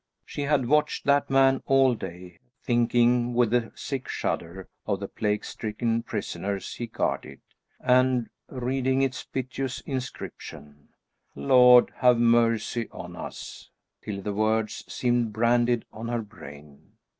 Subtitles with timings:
[0.25, 5.45] She had watched that man all day, thinking, with a sick shudder, of the plague
[5.45, 7.39] stricken prisoners he guarded,
[7.79, 10.89] and reading its piteous inscription,
[11.35, 13.69] "Lord have mercy on us!"
[14.01, 16.93] till the words seemed branded on her brain.